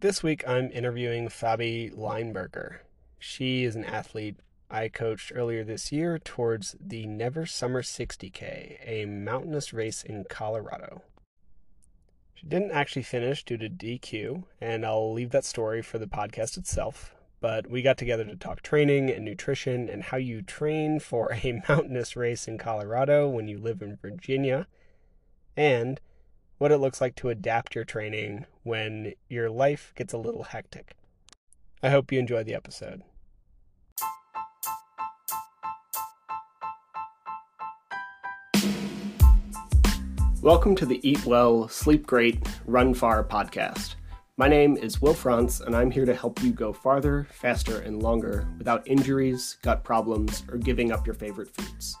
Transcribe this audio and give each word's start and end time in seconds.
This 0.00 0.22
week 0.22 0.44
I'm 0.46 0.70
interviewing 0.70 1.26
Faby 1.26 1.92
Lineberger. 1.92 2.76
She 3.18 3.64
is 3.64 3.74
an 3.74 3.82
athlete 3.82 4.36
I 4.70 4.88
coached 4.88 5.32
earlier 5.34 5.64
this 5.64 5.90
year 5.90 6.20
towards 6.20 6.76
the 6.80 7.04
Never 7.06 7.46
Summer 7.46 7.82
60K, 7.82 8.78
a 8.86 9.06
mountainous 9.06 9.72
race 9.72 10.04
in 10.04 10.22
Colorado. 10.22 11.02
She 12.32 12.46
didn't 12.46 12.70
actually 12.70 13.02
finish 13.02 13.42
due 13.42 13.56
to 13.56 13.68
DQ, 13.68 14.44
and 14.60 14.86
I'll 14.86 15.12
leave 15.12 15.30
that 15.30 15.44
story 15.44 15.82
for 15.82 15.98
the 15.98 16.06
podcast 16.06 16.56
itself. 16.56 17.16
But 17.40 17.66
we 17.68 17.82
got 17.82 17.98
together 17.98 18.24
to 18.24 18.36
talk 18.36 18.62
training 18.62 19.10
and 19.10 19.24
nutrition 19.24 19.88
and 19.88 20.04
how 20.04 20.18
you 20.18 20.42
train 20.42 21.00
for 21.00 21.32
a 21.32 21.60
mountainous 21.68 22.14
race 22.14 22.46
in 22.46 22.56
Colorado 22.56 23.28
when 23.28 23.48
you 23.48 23.58
live 23.58 23.82
in 23.82 23.96
Virginia, 23.96 24.68
and 25.56 26.00
what 26.58 26.70
it 26.70 26.78
looks 26.78 27.00
like 27.00 27.16
to 27.16 27.30
adapt 27.30 27.74
your 27.74 27.84
training 27.84 28.46
when 28.68 29.14
your 29.30 29.48
life 29.48 29.94
gets 29.96 30.12
a 30.12 30.18
little 30.18 30.42
hectic. 30.42 30.94
I 31.82 31.88
hope 31.88 32.12
you 32.12 32.18
enjoy 32.18 32.44
the 32.44 32.54
episode. 32.54 33.02
Welcome 40.42 40.76
to 40.76 40.84
the 40.84 41.00
Eat 41.02 41.24
Well, 41.24 41.66
Sleep 41.68 42.06
Great, 42.06 42.46
Run 42.66 42.92
Far 42.92 43.24
podcast. 43.24 43.94
My 44.36 44.48
name 44.48 44.76
is 44.76 45.00
Will 45.00 45.14
Frantz, 45.14 45.60
and 45.60 45.74
I'm 45.74 45.90
here 45.90 46.04
to 46.04 46.14
help 46.14 46.42
you 46.42 46.52
go 46.52 46.74
farther, 46.74 47.26
faster, 47.32 47.80
and 47.80 48.02
longer 48.02 48.46
without 48.58 48.86
injuries, 48.86 49.56
gut 49.62 49.82
problems, 49.82 50.44
or 50.52 50.58
giving 50.58 50.92
up 50.92 51.06
your 51.06 51.14
favorite 51.14 51.48
foods. 51.56 51.96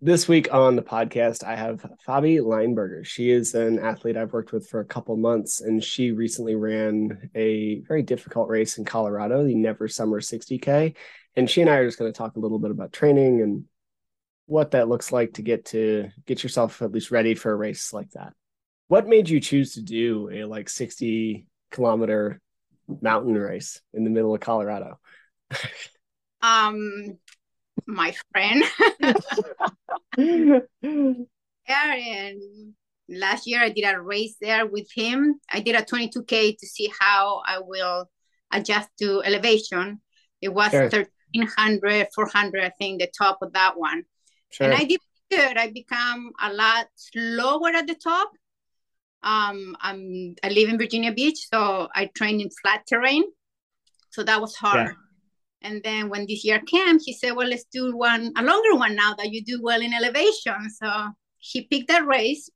This 0.00 0.28
week 0.28 0.54
on 0.54 0.76
the 0.76 0.82
podcast, 0.82 1.42
I 1.42 1.56
have 1.56 1.84
Faby 2.06 2.40
Lineberger. 2.40 3.04
She 3.04 3.32
is 3.32 3.56
an 3.56 3.80
athlete 3.80 4.16
I've 4.16 4.32
worked 4.32 4.52
with 4.52 4.68
for 4.68 4.78
a 4.78 4.84
couple 4.84 5.16
months, 5.16 5.60
and 5.60 5.82
she 5.82 6.12
recently 6.12 6.54
ran 6.54 7.30
a 7.34 7.80
very 7.80 8.04
difficult 8.04 8.48
race 8.48 8.78
in 8.78 8.84
Colorado, 8.84 9.44
the 9.44 9.56
Never 9.56 9.88
Summer 9.88 10.20
60K. 10.20 10.94
And 11.34 11.50
she 11.50 11.62
and 11.62 11.68
I 11.68 11.78
are 11.78 11.84
just 11.84 11.98
going 11.98 12.12
to 12.12 12.16
talk 12.16 12.36
a 12.36 12.38
little 12.38 12.60
bit 12.60 12.70
about 12.70 12.92
training 12.92 13.42
and 13.42 13.64
what 14.46 14.70
that 14.70 14.88
looks 14.88 15.10
like 15.10 15.32
to 15.34 15.42
get 15.42 15.64
to 15.66 16.10
get 16.26 16.44
yourself 16.44 16.80
at 16.80 16.92
least 16.92 17.10
ready 17.10 17.34
for 17.34 17.50
a 17.50 17.56
race 17.56 17.92
like 17.92 18.10
that. 18.10 18.34
What 18.86 19.08
made 19.08 19.28
you 19.28 19.40
choose 19.40 19.74
to 19.74 19.82
do 19.82 20.30
a 20.32 20.44
like 20.44 20.68
60 20.68 21.44
kilometer 21.72 22.40
mountain 23.02 23.34
race 23.34 23.80
in 23.92 24.04
the 24.04 24.10
middle 24.10 24.32
of 24.32 24.40
Colorado? 24.40 25.00
um 26.42 27.18
my 27.86 28.14
friend. 28.32 28.64
yeah, 31.68 31.94
and 31.94 32.42
last 33.08 33.46
year 33.46 33.60
I 33.60 33.70
did 33.70 33.84
a 33.84 34.00
race 34.00 34.36
there 34.40 34.66
with 34.66 34.88
him. 34.94 35.40
I 35.52 35.60
did 35.60 35.74
a 35.74 35.82
22K 35.82 36.58
to 36.58 36.66
see 36.66 36.92
how 36.98 37.42
I 37.46 37.58
will 37.60 38.10
adjust 38.52 38.88
to 39.00 39.22
elevation. 39.24 40.00
It 40.40 40.52
was 40.52 40.70
sure. 40.70 40.88
1300, 40.88 42.08
400, 42.14 42.64
I 42.64 42.70
think, 42.78 43.00
the 43.00 43.10
top 43.16 43.38
of 43.42 43.52
that 43.54 43.78
one. 43.78 44.04
Sure. 44.50 44.66
And 44.66 44.74
I 44.74 44.84
did 44.84 45.00
good. 45.30 45.56
I 45.58 45.70
become 45.70 46.32
a 46.40 46.52
lot 46.52 46.86
slower 46.94 47.70
at 47.70 47.86
the 47.86 47.94
top. 47.94 48.30
Um, 49.22 49.76
I'm, 49.80 50.36
I 50.44 50.48
live 50.48 50.68
in 50.68 50.78
Virginia 50.78 51.12
Beach, 51.12 51.48
so 51.52 51.88
I 51.94 52.06
train 52.14 52.40
in 52.40 52.50
flat 52.50 52.86
terrain. 52.86 53.24
So 54.10 54.22
that 54.22 54.40
was 54.40 54.54
hard. 54.54 54.88
Yeah. 54.88 54.92
And 55.62 55.82
then 55.82 56.08
when 56.08 56.26
this 56.26 56.44
year 56.44 56.60
came, 56.60 56.98
he 57.00 57.12
said, 57.12 57.32
Well, 57.32 57.48
let's 57.48 57.64
do 57.64 57.96
one, 57.96 58.32
a 58.36 58.42
longer 58.42 58.74
one 58.76 58.94
now 58.94 59.14
that 59.14 59.30
you 59.30 59.44
do 59.44 59.60
well 59.62 59.80
in 59.80 59.92
elevation. 59.92 60.70
So 60.70 61.08
he 61.38 61.62
picked 61.62 61.88
that 61.88 62.06
race. 62.06 62.50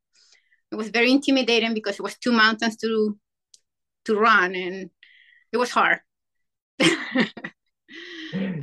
It 0.70 0.76
was 0.76 0.88
very 0.88 1.10
intimidating 1.10 1.74
because 1.74 1.94
it 1.94 2.02
was 2.02 2.16
two 2.16 2.32
mountains 2.32 2.76
to 2.78 3.18
to 4.04 4.16
run 4.16 4.54
and 4.54 4.90
it 5.52 5.56
was 5.56 5.70
hard. 5.70 6.00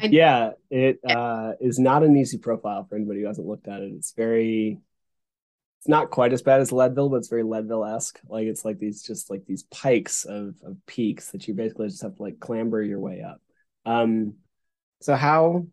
yeah, 0.01 0.51
it 0.69 0.99
uh, 1.07 1.53
is 1.61 1.79
not 1.79 2.03
an 2.03 2.17
easy 2.17 2.37
profile 2.37 2.85
for 2.89 2.95
anybody 2.95 3.21
who 3.21 3.27
hasn't 3.27 3.47
looked 3.47 3.67
at 3.67 3.81
it. 3.81 3.91
It's 3.93 4.13
very 4.13 4.79
it's 5.79 5.87
not 5.87 6.09
quite 6.09 6.33
as 6.33 6.41
bad 6.41 6.59
as 6.59 6.73
Leadville, 6.73 7.09
but 7.09 7.17
it's 7.17 7.29
very 7.29 7.43
Leadville 7.43 7.85
esque. 7.85 8.19
Like 8.27 8.47
it's 8.47 8.65
like 8.65 8.79
these 8.79 9.01
just 9.01 9.29
like 9.29 9.45
these 9.45 9.63
pikes 9.63 10.25
of, 10.25 10.55
of 10.63 10.75
peaks 10.87 11.31
that 11.31 11.47
you 11.47 11.53
basically 11.53 11.87
just 11.87 12.01
have 12.01 12.15
to 12.15 12.23
like 12.23 12.39
clamber 12.39 12.81
your 12.83 12.99
way 12.99 13.21
up. 13.21 13.41
Um, 13.89 14.35
so 15.01 15.15
how 15.15 15.65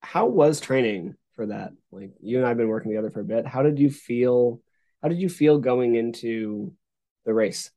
how 0.00 0.26
was 0.26 0.60
training 0.60 1.16
for 1.34 1.46
that? 1.46 1.72
Like 1.90 2.12
you 2.20 2.36
and 2.36 2.46
I 2.46 2.50
have 2.50 2.56
been 2.56 2.68
working 2.68 2.92
together 2.92 3.10
for 3.10 3.20
a 3.20 3.24
bit. 3.24 3.46
How 3.46 3.62
did 3.62 3.78
you 3.80 3.90
feel? 3.90 4.60
How 5.02 5.08
did 5.08 5.18
you 5.18 5.28
feel 5.28 5.58
going 5.58 5.96
into 5.96 6.72
the 7.24 7.34
race? 7.34 7.70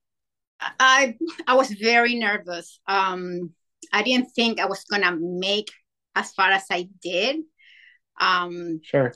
I 0.60 1.16
I 1.48 1.56
was 1.56 1.72
very 1.72 2.14
nervous. 2.16 2.80
Um, 2.88 3.54
I 3.92 4.04
didn't 4.04 4.30
think 4.36 4.60
I 4.60 4.68
was 4.68 4.84
gonna 4.84 5.18
make 5.20 5.72
as 6.16 6.32
far 6.34 6.52
as 6.52 6.66
I 6.70 6.88
did. 7.02 7.38
Um, 8.22 8.82
sure. 8.84 9.14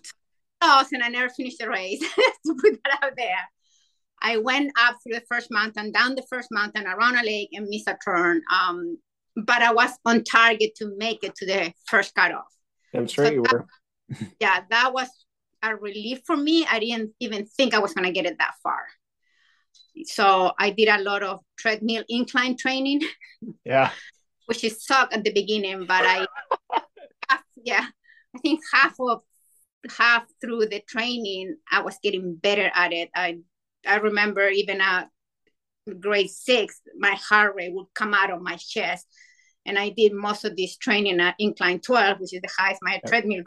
Oh, 0.61 0.83
and 0.91 1.03
I 1.03 1.09
never 1.09 1.29
finished 1.29 1.59
the 1.59 1.69
race. 1.69 1.99
to 2.45 2.55
put 2.59 2.79
that 2.83 3.03
out 3.03 3.13
there. 3.15 3.45
I 4.21 4.37
went 4.37 4.71
up 4.77 4.97
through 5.01 5.15
the 5.15 5.25
first 5.29 5.49
mountain, 5.51 5.91
down 5.91 6.15
the 6.15 6.25
first 6.29 6.49
mountain, 6.51 6.87
around 6.87 7.17
a 7.17 7.23
lake, 7.23 7.49
and 7.53 7.67
missed 7.69 7.87
a 7.87 7.97
turn. 8.03 8.41
Um, 8.51 8.97
but 9.45 9.61
I 9.61 9.73
was 9.73 9.91
on 10.05 10.23
target 10.23 10.75
to 10.77 10.93
make 10.97 11.23
it 11.23 11.35
to 11.35 11.45
the 11.45 11.73
first 11.87 12.13
cutoff. 12.15 12.45
I'm 12.93 13.07
sure 13.07 13.25
so 13.25 13.31
you 13.31 13.43
that, 13.43 13.53
were. 13.53 13.67
yeah, 14.39 14.61
that 14.69 14.93
was 14.93 15.07
a 15.61 15.75
relief 15.75 16.21
for 16.25 16.35
me. 16.35 16.65
I 16.69 16.79
didn't 16.79 17.11
even 17.19 17.45
think 17.45 17.73
I 17.73 17.79
was 17.79 17.93
going 17.93 18.05
to 18.05 18.13
get 18.13 18.25
it 18.25 18.37
that 18.39 18.53
far. 18.63 18.85
So 20.05 20.53
I 20.57 20.69
did 20.69 20.87
a 20.87 21.01
lot 21.01 21.23
of 21.23 21.39
treadmill 21.57 22.03
incline 22.09 22.57
training. 22.57 23.01
Yeah. 23.63 23.91
which 24.47 24.65
is 24.65 24.85
sucked 24.85 25.13
at 25.13 25.23
the 25.23 25.31
beginning, 25.31 25.85
but 25.85 26.03
I, 26.03 26.27
yeah, 27.63 27.85
I 28.35 28.39
think 28.39 28.59
half 28.73 28.93
of 28.99 29.21
half 29.97 30.25
through 30.41 30.65
the 30.65 30.81
training, 30.89 31.55
I 31.71 31.81
was 31.81 31.97
getting 32.03 32.35
better 32.35 32.69
at 32.73 32.91
it. 32.91 33.09
I 33.15 33.37
I 33.87 33.97
remember 33.97 34.49
even 34.49 34.81
at 34.81 35.07
grade 35.99 36.29
six, 36.29 36.81
my 36.97 37.15
heart 37.15 37.55
rate 37.55 37.73
would 37.73 37.87
come 37.95 38.13
out 38.13 38.31
of 38.31 38.41
my 38.41 38.57
chest. 38.57 39.07
And 39.69 39.77
I 39.77 39.89
did 39.89 40.13
most 40.13 40.45
of 40.45 40.57
this 40.57 40.75
training 40.77 41.19
at 41.21 41.35
incline 41.37 41.79
12, 41.79 42.19
which 42.19 42.33
is 42.33 42.41
the 42.41 42.49
highest 42.57 42.81
my 42.81 42.99
treadmill. 43.05 43.43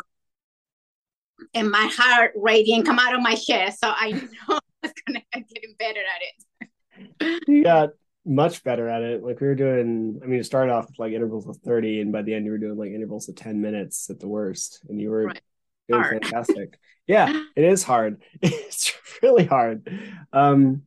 And 1.53 1.69
my 1.69 1.91
heart 1.93 2.33
rate 2.37 2.65
didn't 2.65 2.87
come 2.87 3.01
out 3.01 3.13
of 3.13 3.21
my 3.21 3.35
chest. 3.35 3.81
So 3.81 3.89
I 3.89 4.11
know 4.13 4.29
I 4.49 4.61
was 4.85 4.93
going 5.05 5.21
to 5.21 5.23
get 5.33 5.49
getting 5.49 5.75
better 5.77 6.01
at 6.01 7.27
it. 7.29 7.43
you 7.49 7.65
got 7.65 7.91
much 8.25 8.63
better 8.63 8.89
at 8.89 9.03
it. 9.03 9.25
Like 9.25 9.41
we 9.41 9.49
were 9.49 9.57
doing, 9.57 10.21
I 10.23 10.27
mean, 10.27 10.37
you 10.37 10.45
started 10.45 10.73
off 10.73 10.87
with 10.87 10.99
like 11.01 11.13
intervals 11.13 11.49
of 11.49 11.57
30, 11.57 12.03
and 12.03 12.13
by 12.13 12.23
the 12.23 12.35
end, 12.35 12.45
you 12.45 12.53
were 12.53 12.59
doing 12.59 12.79
like 12.79 12.93
intervals 12.93 13.29
of 13.29 13.35
10 13.35 13.61
minutes 13.61 14.09
at 14.09 14.21
the 14.21 14.29
worst. 14.29 14.85
And 14.89 15.01
you 15.01 15.11
were 15.11 15.27
right. 15.27 15.41
doing 15.89 16.03
hard. 16.03 16.23
fantastic. 16.23 16.79
yeah, 17.09 17.43
it 17.57 17.65
is 17.65 17.83
hard. 17.83 18.23
It's 18.43 18.93
really 19.23 19.45
hard. 19.45 19.89
Um, 20.33 20.83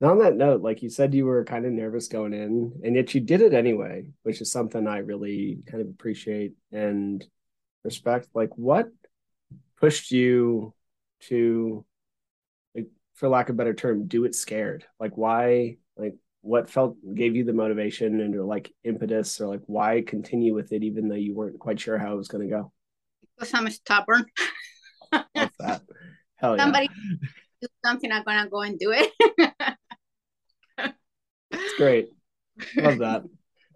and 0.00 0.10
on 0.10 0.18
that 0.18 0.36
note, 0.36 0.62
like 0.62 0.82
you 0.82 0.90
said, 0.90 1.14
you 1.14 1.26
were 1.26 1.44
kind 1.44 1.66
of 1.66 1.72
nervous 1.72 2.08
going 2.08 2.32
in, 2.32 2.80
and 2.84 2.94
yet 2.94 3.14
you 3.14 3.20
did 3.20 3.40
it 3.40 3.52
anyway, 3.52 4.06
which 4.22 4.40
is 4.40 4.52
something 4.52 4.86
I 4.86 4.98
really 4.98 5.60
kind 5.66 5.80
of 5.80 5.88
appreciate 5.88 6.54
and 6.70 7.24
respect. 7.84 8.28
Like, 8.34 8.50
what 8.56 8.88
pushed 9.80 10.12
you 10.12 10.72
to, 11.22 11.84
like, 12.74 12.86
for 13.14 13.28
lack 13.28 13.48
of 13.48 13.56
a 13.56 13.58
better 13.58 13.74
term, 13.74 14.06
do 14.06 14.24
it 14.24 14.34
scared? 14.36 14.84
Like, 15.00 15.16
why? 15.16 15.78
Like, 15.96 16.14
what 16.42 16.70
felt 16.70 16.96
gave 17.14 17.34
you 17.34 17.44
the 17.44 17.52
motivation 17.52 18.20
and 18.20 18.34
or 18.36 18.44
like 18.44 18.72
impetus, 18.84 19.40
or 19.40 19.48
like 19.48 19.62
why 19.66 20.02
continue 20.06 20.54
with 20.54 20.72
it 20.72 20.84
even 20.84 21.08
though 21.08 21.16
you 21.16 21.34
weren't 21.34 21.58
quite 21.58 21.80
sure 21.80 21.98
how 21.98 22.14
it 22.14 22.16
was 22.16 22.28
going 22.28 22.48
to 22.48 22.54
go? 22.54 22.72
Because 23.36 23.52
I'm 23.52 23.68
stubborn. 23.70 24.24
Love 25.12 25.50
that. 25.58 25.82
Hell 26.36 26.56
Somebody 26.56 26.88
yeah. 26.88 27.28
do 27.62 27.68
something, 27.84 28.12
I'm 28.12 28.22
gonna 28.22 28.48
go 28.48 28.60
and 28.60 28.78
do 28.78 28.92
it. 28.92 29.12
Great. 31.78 32.08
Love 32.76 32.98
that. 32.98 33.22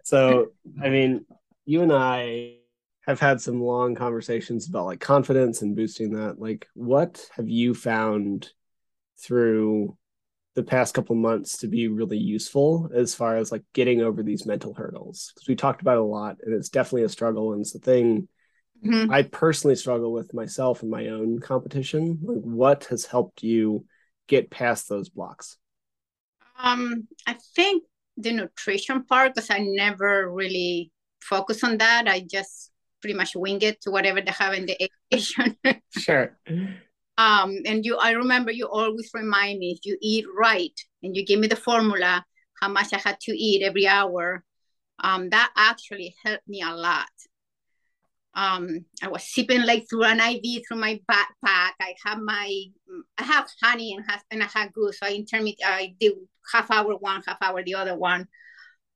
So, 0.03 0.47
I 0.83 0.89
mean, 0.89 1.25
you 1.65 1.81
and 1.81 1.91
I 1.93 2.57
have 3.07 3.21
had 3.21 3.39
some 3.39 3.61
long 3.61 3.95
conversations 3.95 4.67
about 4.67 4.85
like 4.85 4.99
confidence 4.99 5.61
and 5.61 5.75
boosting 5.75 6.11
that. 6.15 6.37
Like, 6.37 6.67
what 6.73 7.25
have 7.35 7.47
you 7.47 7.73
found 7.73 8.49
through 9.17 9.97
the 10.55 10.63
past 10.63 10.93
couple 10.93 11.15
months 11.15 11.59
to 11.59 11.67
be 11.67 11.87
really 11.87 12.17
useful 12.17 12.89
as 12.93 13.15
far 13.15 13.37
as 13.37 13.51
like 13.53 13.63
getting 13.73 14.01
over 14.01 14.21
these 14.21 14.45
mental 14.45 14.73
hurdles? 14.73 15.31
Because 15.33 15.47
we 15.47 15.55
talked 15.55 15.81
about 15.81 15.95
it 15.95 16.01
a 16.01 16.03
lot, 16.03 16.37
and 16.43 16.53
it's 16.53 16.69
definitely 16.69 17.03
a 17.03 17.09
struggle, 17.09 17.53
and 17.53 17.61
it's 17.61 17.71
the 17.71 17.79
thing 17.79 18.27
mm-hmm. 18.85 19.09
I 19.09 19.23
personally 19.23 19.77
struggle 19.77 20.11
with 20.11 20.33
myself 20.33 20.83
in 20.83 20.89
my 20.89 21.07
own 21.07 21.39
competition. 21.39 22.19
Like, 22.21 22.41
what 22.41 22.83
has 22.85 23.05
helped 23.05 23.43
you 23.43 23.85
get 24.27 24.51
past 24.51 24.89
those 24.89 25.07
blocks? 25.07 25.57
Um, 26.57 27.07
I 27.25 27.37
think 27.55 27.83
the 28.17 28.31
nutrition 28.31 29.03
part 29.03 29.35
because 29.35 29.49
I 29.49 29.59
never 29.59 30.31
really 30.31 30.91
focus 31.21 31.63
on 31.63 31.77
that. 31.77 32.07
I 32.07 32.21
just 32.21 32.71
pretty 33.01 33.15
much 33.15 33.35
wing 33.35 33.61
it 33.61 33.81
to 33.81 33.91
whatever 33.91 34.21
they 34.21 34.31
have 34.31 34.53
in 34.53 34.65
the 34.65 34.89
education. 35.11 35.57
sure. 35.97 36.37
Um, 37.17 37.57
and 37.65 37.85
you, 37.85 37.97
I 37.97 38.11
remember 38.11 38.51
you 38.51 38.67
always 38.67 39.09
remind 39.13 39.59
me 39.59 39.71
if 39.71 39.85
you 39.85 39.97
eat 40.01 40.25
right, 40.37 40.79
and 41.03 41.15
you 41.15 41.25
give 41.25 41.39
me 41.39 41.47
the 41.47 41.55
formula 41.55 42.25
how 42.61 42.69
much 42.69 42.93
I 42.93 42.97
had 42.97 43.19
to 43.21 43.31
eat 43.31 43.61
every 43.61 43.87
hour. 43.87 44.43
Um, 44.99 45.29
that 45.29 45.51
actually 45.57 46.15
helped 46.23 46.47
me 46.47 46.61
a 46.61 46.73
lot. 46.73 47.09
Um, 48.35 48.85
I 49.01 49.09
was 49.09 49.23
sipping 49.31 49.63
like 49.63 49.85
through 49.89 50.05
an 50.05 50.19
IV 50.19 50.63
through 50.67 50.77
my 50.77 50.99
backpack. 51.11 51.73
I 51.79 51.93
have 52.05 52.19
my, 52.19 52.63
I 53.17 53.23
have 53.23 53.47
honey 53.61 53.93
and, 53.93 54.05
has, 54.07 54.21
and 54.31 54.41
I 54.41 54.47
have 54.53 54.73
goose. 54.73 54.99
So 54.99 55.05
I 55.05 55.13
intermit, 55.13 55.55
I 55.63 55.93
did 55.99 56.13
half 56.51 56.71
hour 56.71 56.95
one, 56.95 57.21
half 57.25 57.37
hour 57.41 57.63
the 57.63 57.75
other 57.75 57.95
one. 57.95 58.27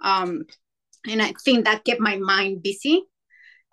Um, 0.01 0.43
and 1.07 1.21
I 1.21 1.33
think 1.43 1.65
that 1.65 1.85
kept 1.85 1.99
my 1.99 2.17
mind 2.17 2.63
busy 2.63 3.03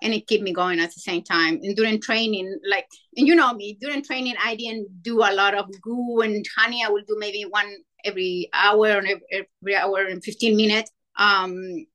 and 0.03 0.13
it 0.13 0.29
kept 0.29 0.43
me 0.43 0.53
going 0.53 0.81
at 0.81 0.93
the 0.93 1.01
same 1.01 1.23
time. 1.23 1.61
And 1.63 1.77
during 1.77 2.01
training, 2.01 2.59
like, 2.69 2.87
and 3.17 3.27
you 3.27 3.35
know 3.35 3.53
me, 3.55 3.79
during 3.81 4.03
training, 4.03 4.35
I 4.43 4.57
didn't 4.57 5.03
do 5.03 5.19
a 5.21 5.33
lot 5.33 5.55
of 5.55 5.69
goo 5.81 6.21
and 6.21 6.45
honey. 6.57 6.85
I 6.85 6.91
will 6.91 7.03
do 7.07 7.17
maybe 7.19 7.43
one 7.43 7.73
every 8.05 8.51
hour 8.53 8.99
and 8.99 9.09
every, 9.33 9.77
hour 9.77 10.05
and 10.05 10.23
15 10.23 10.57
minutes. 10.57 10.91
Um, 11.19 11.87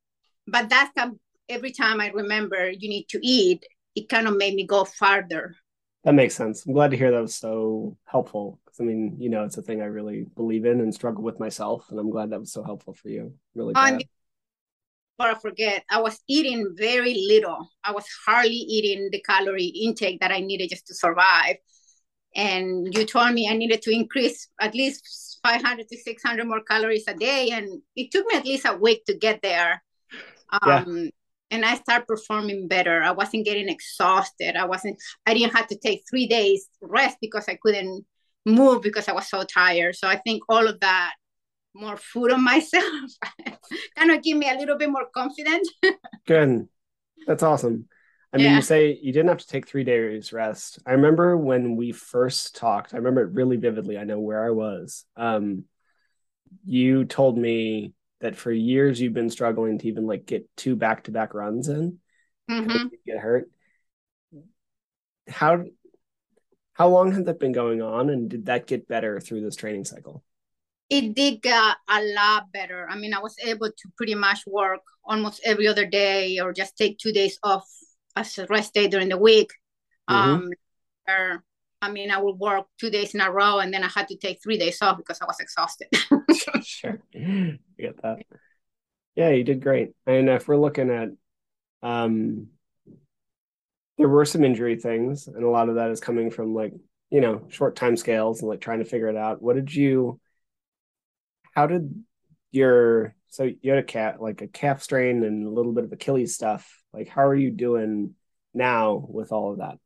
but 0.48 0.70
that's 0.70 0.92
every 1.48 1.72
time 1.72 2.02
I 2.02 2.10
remember 2.10 2.70
you 2.70 2.90
need 2.90 3.08
to 3.10 3.20
eat, 3.22 3.64
it 3.96 4.10
kind 4.10 4.28
of 4.28 4.38
made 4.38 4.56
me 4.56 4.66
go 4.66 4.86
farther. 4.86 5.56
That 6.04 6.14
makes 6.14 6.36
sense. 6.36 6.66
I'm 6.66 6.74
glad 6.74 6.92
to 6.92 6.98
hear 6.98 7.12
that 7.12 7.22
was 7.22 7.36
so 7.36 7.98
helpful. 8.06 8.60
Because 8.64 8.80
I 8.80 8.84
mean, 8.84 9.18
you 9.20 9.30
know, 9.30 9.44
it's 9.44 9.58
a 9.58 9.62
thing 9.62 9.82
I 9.82 9.86
really 9.86 10.26
believe 10.36 10.66
in 10.66 10.80
and 10.80 10.94
struggle 10.94 11.24
with 11.24 11.40
myself, 11.40 11.88
and 11.90 12.00
I'm 12.00 12.10
glad 12.10 12.30
that 12.30 12.40
was 12.40 12.54
so 12.54 12.64
helpful 12.64 12.94
for 12.94 13.10
you. 13.10 13.34
Really 13.54 13.74
glad. 13.74 13.84
I 15.20 15.34
forget, 15.36 15.84
I 15.92 16.00
was 16.00 16.20
eating 16.28 16.74
very 16.78 17.26
little. 17.28 17.70
I 17.84 17.92
was 17.92 18.06
hardly 18.26 18.54
eating 18.54 19.10
the 19.12 19.20
calorie 19.22 19.66
intake 19.66 20.22
that 20.22 20.32
I 20.32 20.40
needed 20.40 20.70
just 20.70 20.88
to 20.88 20.96
survive. 20.96 21.58
And 22.36 22.94
you 22.96 23.06
told 23.06 23.34
me 23.34 23.50
I 23.50 23.58
needed 23.58 23.82
to 23.82 23.92
increase 23.92 24.48
at 24.62 24.76
least 24.76 25.40
500 25.44 25.90
to 25.90 25.98
600 25.98 26.48
more 26.48 26.62
calories 26.62 27.06
a 27.08 27.14
day. 27.14 27.50
And 27.52 27.82
it 27.96 28.12
took 28.12 28.26
me 28.28 28.38
at 28.38 28.46
least 28.46 28.66
a 28.66 28.78
week 28.78 29.04
to 29.06 29.14
get 29.14 29.42
there. 29.42 29.84
Um, 30.52 30.62
yeah. 30.66 31.10
And 31.52 31.66
I 31.66 31.76
started 31.76 32.08
performing 32.08 32.68
better. 32.68 33.02
I 33.02 33.12
wasn't 33.12 33.46
getting 33.46 33.70
exhausted. 33.70 34.56
I 34.56 34.66
wasn't, 34.66 35.02
I 35.26 35.34
didn't 35.34 35.56
have 35.56 35.68
to 35.68 35.78
take 35.78 36.04
three 36.10 36.28
days 36.28 36.68
rest 36.82 37.18
because 37.22 37.46
I 37.48 37.58
couldn't 37.62 38.06
move 38.46 38.82
because 38.82 39.08
I 39.08 39.14
was 39.14 39.28
so 39.28 39.44
tired. 39.44 39.96
So 39.96 40.08
I 40.08 40.18
think 40.18 40.44
all 40.50 40.68
of 40.68 40.80
that 40.82 41.14
more 41.74 41.98
food 41.98 42.32
on 42.32 42.44
myself 42.54 43.12
kind 43.98 44.12
of 44.12 44.24
give 44.24 44.38
me 44.38 44.50
a 44.50 44.58
little 44.58 44.78
bit 44.78 44.90
more 44.90 45.08
confidence 45.14 45.70
good 46.28 46.68
that's 47.28 47.44
awesome 47.44 47.88
i 48.34 48.38
mean 48.38 48.48
yeah. 48.48 48.56
you 48.56 48.62
say 48.62 49.00
you 49.02 49.12
didn't 49.12 49.30
have 49.30 49.38
to 49.38 49.48
take 49.48 49.68
three 49.68 49.84
days 49.84 50.34
rest 50.34 50.80
i 50.86 50.92
remember 50.92 51.38
when 51.38 51.76
we 51.76 51.92
first 51.92 52.56
talked 52.56 52.94
i 52.94 52.98
remember 52.98 53.22
it 53.22 53.34
really 53.34 53.58
vividly 53.58 53.98
i 53.98 54.04
know 54.04 54.20
where 54.20 54.44
i 54.44 54.50
was 54.50 55.06
um 55.16 55.64
you 56.66 57.06
told 57.06 57.38
me 57.38 57.94
that 58.22 58.36
for 58.36 58.52
years 58.52 59.00
you've 59.00 59.14
been 59.14 59.30
struggling 59.30 59.78
to 59.78 59.88
even 59.88 60.06
like 60.06 60.26
get 60.26 60.50
two 60.58 60.76
back-to-back 60.76 61.34
runs 61.34 61.68
in 61.68 62.00
mm-hmm. 62.50 62.88
get 63.06 63.18
hurt 63.18 63.50
how 65.28 65.64
how 66.74 66.88
long 66.88 67.12
had 67.12 67.26
that 67.26 67.40
been 67.40 67.52
going 67.52 67.82
on 67.82 68.10
and 68.10 68.30
did 68.30 68.46
that 68.46 68.68
get 68.68 68.88
better 68.88 69.20
through 69.20 69.42
this 69.42 69.56
training 69.56 69.86
cycle 69.86 70.24
it 70.90 71.14
did 71.14 71.42
get 71.42 71.76
a 71.88 72.04
lot 72.16 72.52
better. 72.52 72.88
I 72.90 72.98
mean, 72.98 73.14
I 73.14 73.20
was 73.20 73.36
able 73.46 73.70
to 73.70 73.90
pretty 73.96 74.16
much 74.16 74.40
work 74.48 74.82
almost 75.06 75.40
every 75.46 75.68
other 75.68 75.86
day 75.86 76.40
or 76.40 76.52
just 76.52 76.76
take 76.76 76.98
two 76.98 77.12
days 77.12 77.38
off 77.44 77.70
as 78.16 78.38
a 78.40 78.48
rest 78.48 78.74
day 78.74 78.88
during 78.88 79.10
the 79.10 79.18
week. 79.18 79.52
Mm-hmm. 80.10 80.32
Um, 80.32 80.50
or, 81.08 81.44
I 81.82 81.92
mean, 81.92 82.12
I 82.12 82.18
would 82.18 82.38
work 82.38 82.66
two 82.80 82.90
days 82.90 83.14
in 83.14 83.22
a 83.22 83.32
row 83.32 83.60
and 83.60 83.74
then 83.74 83.84
I 83.84 83.88
had 83.88 84.08
to 84.10 84.18
take 84.18 84.42
three 84.42 84.58
days 84.58 84.82
off 84.82 84.98
because 84.98 85.20
I 85.22 85.26
was 85.26 85.40
exhausted. 85.40 85.88
sure. 86.64 87.02
I 87.16 87.58
get 87.78 88.02
that. 88.02 88.20
Yeah, 89.16 89.30
you 89.30 89.44
did 89.44 89.62
great. 89.62 89.92
And 90.06 90.30
if 90.30 90.48
we're 90.48 90.58
looking 90.58 90.90
at, 90.90 91.10
um, 91.82 92.48
there 93.98 94.10
were 94.10 94.26
some 94.26 94.44
injury 94.44 94.78
things, 94.78 95.28
and 95.28 95.44
a 95.44 95.50
lot 95.50 95.68
of 95.68 95.76
that 95.76 95.92
is 95.92 96.00
coming 96.00 96.32
from 96.32 96.54
like, 96.54 96.74
you 97.10 97.20
know, 97.20 97.48
short 97.50 97.76
time 97.76 97.98
scales 97.98 98.42
and 98.42 98.50
like 98.50 98.62
trying 98.62 98.80
to 98.80 98.86
figure 98.86 99.08
it 99.08 99.18
out. 99.18 99.42
What 99.42 99.56
did 99.56 99.74
you, 99.74 100.20
how 101.54 101.68
did 101.68 102.04
your 102.52 103.16
so 103.30 103.44
you 103.44 103.72
had 103.72 103.80
a 103.80 103.84
cat 103.84 104.22
like 104.22 104.42
a 104.42 104.48
calf 104.48 104.82
strain 104.82 105.24
and 105.24 105.46
a 105.46 105.50
little 105.50 105.74
bit 105.74 105.84
of 105.84 105.92
Achilles 105.92 106.34
stuff. 106.34 106.82
Like 106.94 107.08
how 107.08 107.24
are 107.24 107.36
you 107.36 107.52
doing 107.52 108.16
now 108.54 109.06
with 109.08 109.32
all 109.32 109.52
of 109.52 109.60
that? 109.60 109.78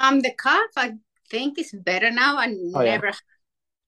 Um 0.00 0.20
the 0.20 0.32
calf 0.32 0.70
I 0.76 0.94
think 1.30 1.58
is 1.58 1.72
better 1.72 2.10
now. 2.10 2.36
I 2.36 2.46
oh, 2.46 2.82
never 2.82 3.06
yeah. 3.06 3.12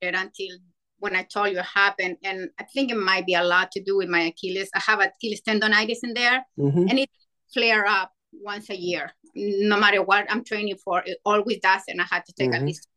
had 0.02 0.08
it 0.08 0.14
until 0.14 0.58
when 0.99 1.14
I 1.14 1.22
told 1.22 1.50
you 1.50 1.58
it 1.58 1.64
happened. 1.64 2.16
And 2.25 2.50
I 2.58 2.64
think 2.64 2.90
it 2.90 2.96
might 2.96 3.26
be 3.26 3.34
a 3.34 3.44
lot 3.44 3.70
to 3.72 3.82
do 3.82 3.96
with 3.96 4.08
my 4.08 4.20
Achilles. 4.20 4.70
I 4.75 4.81
have 4.81 5.00
Achilles 5.00 5.43
tendonitis 5.46 5.99
in 6.02 6.14
there 6.14 6.44
mm-hmm. 6.58 6.87
and 6.88 6.99
it 6.99 7.10
flare 7.52 7.87
up 7.87 8.12
once 8.32 8.70
a 8.70 8.76
year. 8.76 9.12
No 9.34 9.78
matter 9.78 10.02
what 10.02 10.26
I'm 10.31 10.44
training 10.44 10.76
for, 10.84 11.02
it 11.05 11.19
always 11.25 11.58
does. 11.60 11.82
And 11.88 12.00
I 12.00 12.05
had 12.11 12.25
to 12.26 12.32
take 12.32 12.50
mm-hmm. 12.50 12.56
at 12.56 12.66
least 12.66 12.88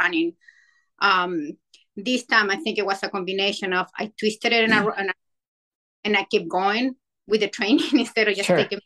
running. 0.00 0.34
Um, 1.00 1.52
this 1.96 2.24
time, 2.24 2.50
I 2.50 2.56
think 2.56 2.78
it 2.78 2.86
was 2.86 3.02
a 3.02 3.08
combination 3.08 3.72
of 3.72 3.88
I 3.98 4.12
twisted 4.18 4.52
it 4.52 4.64
and, 4.64 4.74
I, 4.74 4.82
and, 4.98 5.10
I, 5.10 5.14
and 6.04 6.16
I 6.16 6.24
kept 6.24 6.48
going 6.48 6.94
with 7.26 7.40
the 7.40 7.48
training 7.48 7.86
instead 7.98 8.28
of 8.28 8.34
just 8.34 8.46
sure. 8.46 8.56
taking 8.56 8.80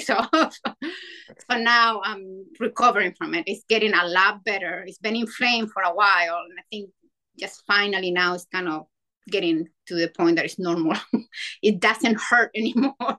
so 0.00 0.18
so 0.32 1.58
now 1.58 2.00
I'm 2.04 2.44
recovering 2.58 3.14
from 3.16 3.34
it. 3.34 3.44
It's 3.46 3.64
getting 3.68 3.94
a 3.94 4.06
lot 4.06 4.44
better. 4.44 4.84
It's 4.86 4.98
been 4.98 5.16
inflamed 5.16 5.70
for 5.72 5.82
a 5.82 5.94
while, 5.94 6.42
and 6.48 6.58
I 6.58 6.62
think 6.70 6.90
just 7.38 7.62
finally 7.66 8.10
now 8.10 8.34
it's 8.34 8.46
kind 8.52 8.68
of 8.68 8.86
getting 9.30 9.68
to 9.86 9.94
the 9.94 10.08
point 10.08 10.36
that 10.36 10.44
it's 10.44 10.58
normal. 10.58 10.96
it 11.62 11.80
doesn't 11.80 12.20
hurt 12.20 12.50
anymore. 12.56 13.18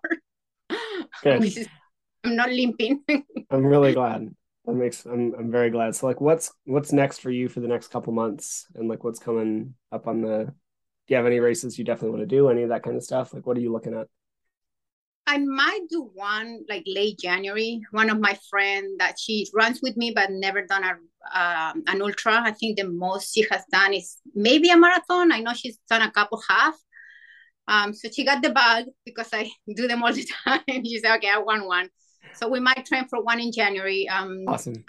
Good. 1.24 1.68
I'm 2.24 2.36
not 2.36 2.50
limping. 2.50 3.04
I'm 3.50 3.66
really 3.66 3.94
glad 3.94 4.30
that 4.70 4.76
makes 4.76 5.06
I'm 5.06 5.34
I'm 5.38 5.52
very 5.52 5.70
glad. 5.70 5.96
So 5.96 6.08
like 6.08 6.22
what's 6.22 6.52
what's 6.66 6.94
next 6.94 7.22
for 7.22 7.31
you 7.31 7.50
for 7.50 7.60
the 7.60 7.68
next 7.68 7.88
couple 7.90 8.14
months 8.14 8.68
and 8.76 8.88
like 8.88 9.04
what's 9.04 9.20
coming 9.20 9.74
up 9.92 10.08
on 10.08 10.22
the 10.22 10.46
do 10.46 11.14
you 11.14 11.18
have 11.18 11.26
any 11.26 11.40
races 11.40 11.78
you 11.78 11.86
definitely 11.86 12.18
want 12.18 12.30
to 12.30 12.36
do 12.36 12.50
any 12.50 12.64
of 12.64 12.70
that 12.70 12.84
kind 12.84 12.96
of 12.96 13.04
stuff 13.04 13.34
like 13.34 13.46
what 13.48 13.58
are 13.58 13.62
you 13.62 13.72
looking 13.72 13.96
at 13.96 14.08
I 15.30 15.38
might 15.38 15.81
do 15.92 16.10
one 16.16 16.66
like 16.68 16.84
late 16.88 17.20
January. 17.20 17.81
One 17.92 18.10
of 18.10 18.20
my 18.20 18.36
friend 18.50 19.00
that 19.00 19.20
she 19.20 19.48
runs 19.54 19.80
with 19.80 19.96
me, 19.96 20.12
but 20.12 20.31
never 20.31 20.66
done 20.66 20.84
a 20.84 20.94
um, 21.40 21.84
an 21.86 22.02
ultra. 22.02 22.42
I 22.42 22.52
think 22.52 22.78
the 22.78 22.88
most 22.88 23.36
she 23.36 23.46
has 23.52 23.64
done 23.72 23.94
is 23.94 24.18
maybe 24.34 24.72
a 24.72 24.78
marathon. 24.78 25.31
I 25.31 25.42
know 25.42 25.54
she's 25.54 25.78
done 25.88 26.02
a 26.02 26.12
couple 26.12 26.42
half. 26.50 26.74
Um, 27.68 27.94
so 27.94 28.09
she 28.09 28.26
got 28.26 28.42
the 28.42 28.50
bug 28.50 28.86
because 29.06 29.30
I 29.31 29.52
do 29.76 29.88
them 29.88 30.02
all 30.02 30.12
the 30.12 30.28
time. 30.45 30.64
she 30.68 30.98
said, 30.98 31.16
"Okay, 31.18 31.30
I 31.30 31.38
want 31.38 31.68
one." 31.68 31.90
So 32.33 32.48
we 32.48 32.59
might 32.59 32.88
train 32.88 33.07
for 33.07 33.21
one 33.21 33.40
in 33.40 33.52
January. 33.52 34.09
Um, 34.09 34.45
awesome. 34.48 34.83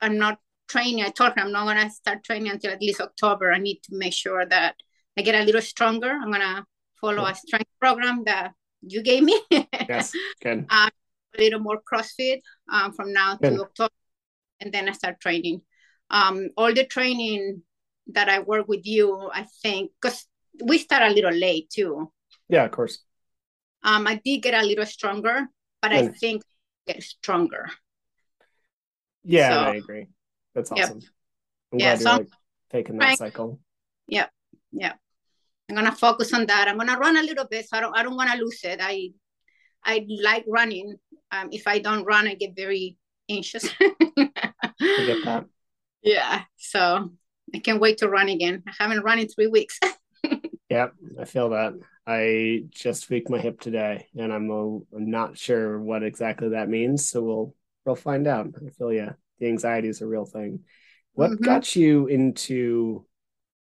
I'm 0.00 0.18
not 0.18 0.40
training. 0.68 1.04
I 1.04 1.10
told 1.10 1.34
her 1.34 1.40
I'm 1.40 1.52
not 1.52 1.66
gonna 1.66 1.88
start 1.90 2.24
training 2.24 2.50
until 2.50 2.72
at 2.72 2.82
least 2.82 3.00
October. 3.00 3.52
I 3.52 3.58
need 3.58 3.78
to 3.84 3.96
make 3.96 4.12
sure 4.12 4.44
that 4.44 4.74
I 5.16 5.22
get 5.22 5.36
a 5.36 5.44
little 5.44 5.62
stronger. 5.62 6.10
I'm 6.10 6.32
gonna 6.32 6.66
follow 7.00 7.24
a 7.24 7.34
strength 7.36 7.70
program 7.80 8.24
that 8.24 8.54
you 8.82 9.02
gave 9.02 9.22
me. 9.22 9.40
yes, 9.50 10.12
good. 10.42 10.66
Um, 10.70 10.90
a 11.36 11.42
little 11.42 11.60
more 11.60 11.80
CrossFit 11.80 12.40
um, 12.72 12.92
from 12.92 13.12
now 13.12 13.36
good. 13.36 13.54
to 13.54 13.62
October, 13.62 13.94
and 14.60 14.72
then 14.72 14.88
I 14.88 14.92
start 14.92 15.20
training. 15.20 15.60
Um, 16.10 16.48
all 16.56 16.72
the 16.72 16.84
training 16.84 17.62
that 18.08 18.28
I 18.28 18.40
work 18.40 18.66
with 18.66 18.86
you, 18.86 19.30
I 19.32 19.46
think, 19.62 19.92
because 20.00 20.26
we 20.64 20.78
start 20.78 21.02
a 21.02 21.14
little 21.14 21.32
late 21.32 21.70
too. 21.70 22.10
Yeah, 22.48 22.64
of 22.64 22.70
course. 22.70 23.04
Um, 23.82 24.06
I 24.06 24.20
did 24.24 24.38
get 24.38 24.54
a 24.54 24.66
little 24.66 24.86
stronger, 24.86 25.46
but 25.82 25.92
I 25.92 26.08
think 26.08 26.42
get 26.86 27.02
stronger. 27.02 27.68
Yeah, 29.22 29.50
so, 29.50 29.60
I 29.60 29.74
agree. 29.76 30.06
That's 30.54 30.72
awesome. 30.72 31.00
Yep. 31.00 31.10
I'm 31.72 31.78
yeah, 31.78 31.96
glad 31.96 32.00
so 32.00 32.10
you're 32.10 32.18
like 32.18 32.28
taking 32.70 32.98
that 32.98 33.18
cycle. 33.18 33.60
Yeah, 34.06 34.26
yeah. 34.72 34.94
I'm 35.68 35.76
gonna 35.76 35.92
focus 35.92 36.32
on 36.32 36.46
that. 36.46 36.68
I'm 36.68 36.78
gonna 36.78 36.98
run 36.98 37.16
a 37.16 37.22
little 37.22 37.46
bit, 37.46 37.68
so 37.68 37.76
I 37.76 37.80
don't 37.80 37.96
I 37.96 38.02
don't 38.02 38.16
want 38.16 38.30
to 38.30 38.38
lose 38.38 38.60
it. 38.64 38.80
I 38.82 39.10
I 39.84 40.06
like 40.22 40.44
running. 40.48 40.96
Um, 41.30 41.50
if 41.52 41.66
I 41.66 41.78
don't 41.78 42.04
run, 42.04 42.26
I 42.26 42.34
get 42.34 42.56
very 42.56 42.96
anxious. 43.28 43.68
I 43.80 44.30
get 44.80 45.24
that. 45.24 45.46
Yeah, 46.02 46.42
so 46.56 47.10
I 47.54 47.58
can't 47.58 47.80
wait 47.80 47.98
to 47.98 48.08
run 48.08 48.28
again. 48.28 48.62
I 48.66 48.72
haven't 48.78 49.04
run 49.04 49.18
in 49.18 49.28
three 49.28 49.46
weeks. 49.46 49.78
yep, 50.70 50.94
I 51.20 51.24
feel 51.24 51.50
that. 51.50 51.74
I 52.06 52.64
just 52.70 53.04
tweaked 53.04 53.28
my 53.28 53.38
hip 53.38 53.60
today, 53.60 54.06
and 54.16 54.32
I'm, 54.32 54.50
a, 54.50 54.76
I'm 54.96 55.10
not 55.10 55.36
sure 55.36 55.78
what 55.78 56.02
exactly 56.02 56.50
that 56.50 56.70
means. 56.70 57.10
So 57.10 57.22
we'll 57.22 57.54
we'll 57.84 57.96
find 57.96 58.26
out. 58.26 58.48
I 58.56 58.70
feel 58.70 58.92
yeah, 58.92 59.12
the 59.38 59.48
anxiety 59.48 59.88
is 59.88 60.00
a 60.00 60.06
real 60.06 60.24
thing. 60.24 60.60
What 61.12 61.32
mm-hmm. 61.32 61.44
got 61.44 61.76
you 61.76 62.06
into 62.06 63.04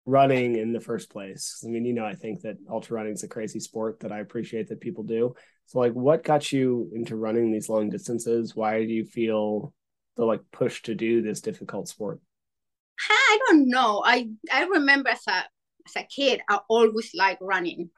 running 0.05 0.55
in 0.55 0.73
the 0.73 0.79
first 0.79 1.09
place? 1.09 1.63
I 1.65 1.69
mean, 1.69 1.85
you 1.85 1.93
know, 1.93 2.05
I 2.05 2.15
think 2.15 2.41
that 2.41 2.57
ultra 2.69 2.95
running 2.95 3.13
is 3.13 3.23
a 3.23 3.27
crazy 3.27 3.59
sport 3.59 3.99
that 4.01 4.11
I 4.11 4.19
appreciate 4.19 4.67
that 4.69 4.81
people 4.81 5.03
do. 5.03 5.35
So, 5.67 5.79
like, 5.79 5.93
what 5.93 6.23
got 6.23 6.51
you 6.51 6.89
into 6.93 7.15
running 7.15 7.51
these 7.51 7.69
long 7.69 7.89
distances? 7.89 8.55
Why 8.55 8.85
do 8.85 8.91
you 8.91 9.05
feel 9.05 9.73
the 10.17 10.25
like 10.25 10.41
push 10.51 10.81
to 10.83 10.95
do 10.95 11.21
this 11.21 11.41
difficult 11.41 11.87
sport? 11.87 12.19
I 13.09 13.39
don't 13.47 13.69
know. 13.69 14.03
I 14.05 14.29
I 14.51 14.65
remember 14.65 15.09
as 15.09 15.23
a 15.27 15.43
as 15.85 15.95
a 15.95 16.03
kid, 16.03 16.41
I 16.49 16.59
always 16.69 17.11
liked 17.15 17.41
running. 17.41 17.89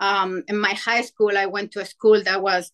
Um, 0.00 0.42
in 0.48 0.58
my 0.58 0.74
high 0.74 1.02
school, 1.02 1.36
I 1.36 1.46
went 1.46 1.72
to 1.72 1.80
a 1.80 1.84
school 1.84 2.22
that 2.22 2.42
was 2.42 2.72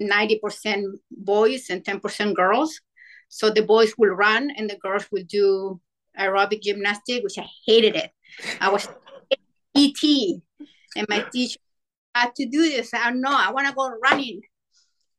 90% 0.00 0.84
boys 1.10 1.70
and 1.70 1.84
10% 1.84 2.34
girls. 2.34 2.80
So 3.28 3.50
the 3.50 3.62
boys 3.62 3.94
will 3.98 4.10
run 4.10 4.50
and 4.56 4.70
the 4.70 4.76
girls 4.76 5.06
will 5.10 5.24
do 5.28 5.80
aerobic 6.18 6.62
gymnastic, 6.62 7.22
which 7.22 7.38
I 7.38 7.46
hated 7.66 7.96
it. 7.96 8.10
I 8.60 8.70
was 8.70 8.88
ET, 9.76 10.02
and 10.96 11.06
my 11.08 11.24
teacher 11.32 11.58
had 12.14 12.34
to 12.36 12.46
do 12.46 12.62
this. 12.62 12.92
I 12.94 13.10
don't 13.10 13.20
know. 13.20 13.36
I 13.36 13.52
want 13.52 13.68
to 13.68 13.74
go 13.74 13.90
running, 14.02 14.40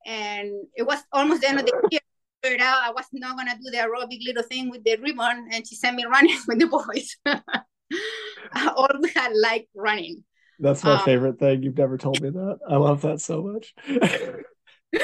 and 0.06 0.52
it 0.76 0.84
was 0.84 1.00
almost 1.12 1.42
the 1.42 1.50
end 1.50 1.60
of 1.60 1.66
the 1.66 1.88
year. 1.92 2.02
Figured 2.44 2.62
out 2.62 2.84
I 2.84 2.92
was 2.92 3.06
not 3.12 3.36
gonna 3.36 3.56
do 3.56 3.70
the 3.70 3.78
aerobic 3.78 4.26
little 4.26 4.44
thing 4.44 4.70
with 4.70 4.84
the 4.86 4.96
ribbon, 4.98 5.50
and 5.52 5.68
she 5.68 5.76
sent 5.76 5.98
me 5.98 6.06
running 6.06 6.38
with 6.48 6.60
the 6.60 6.68
boys. 6.68 7.18
I 8.54 8.68
always 8.76 9.14
had 9.14 9.34
like 9.36 9.68
running. 9.76 10.24
That's 10.60 10.84
my 10.84 10.96
um, 10.96 11.06
favorite 11.06 11.40
thing. 11.40 11.64
You've 11.64 11.78
never 11.78 11.98
told 11.98 12.22
me 12.22 12.30
that. 12.30 12.60
I 12.70 12.76
love 12.76 13.02
that 13.02 13.22
so 13.22 13.42
much. 13.42 13.74